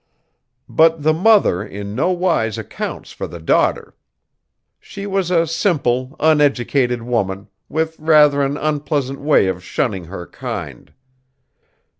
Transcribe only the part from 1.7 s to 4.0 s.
no wise accounts for the daughter.